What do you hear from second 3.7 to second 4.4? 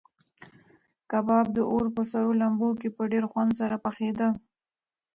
پخېده.